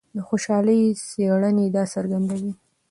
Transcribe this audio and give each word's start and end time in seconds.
د 0.15 0.17
خوشحالۍ 0.27 0.81
څېړنې 1.07 1.65
دا 1.75 1.83
څرګندوي. 1.93 2.51